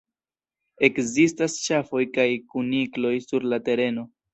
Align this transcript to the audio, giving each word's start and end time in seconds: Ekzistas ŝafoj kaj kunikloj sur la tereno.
Ekzistas 0.87 1.59
ŝafoj 1.67 2.03
kaj 2.19 2.29
kunikloj 2.51 3.17
sur 3.31 3.51
la 3.55 3.67
tereno. 3.71 4.13